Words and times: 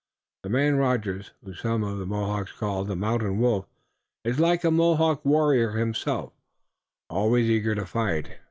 The 0.41 0.49
man 0.49 0.77
Rogers, 0.77 1.29
whom 1.43 1.53
some 1.53 1.83
of 1.83 1.99
the 1.99 2.07
Mohawks 2.07 2.53
call 2.53 2.83
the 2.85 2.95
Mountain 2.95 3.37
Wolf, 3.37 3.67
is 4.23 4.39
like 4.39 4.63
a 4.63 4.71
Mohawk 4.71 5.23
warrior 5.23 5.73
himself, 5.73 6.33
always 7.07 7.47
eager 7.47 7.75
to 7.75 7.85
fight. 7.85 8.39